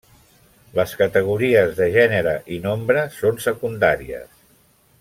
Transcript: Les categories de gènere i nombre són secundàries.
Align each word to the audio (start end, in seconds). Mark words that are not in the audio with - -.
Les 0.77 0.93
categories 1.01 1.75
de 1.81 1.89
gènere 1.97 2.33
i 2.57 2.57
nombre 2.65 3.05
són 3.19 3.39
secundàries. 3.47 4.35